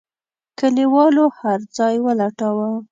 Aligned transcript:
کليوالو 0.59 1.25
هرځای 1.39 1.95
ولټاوه. 2.05 2.67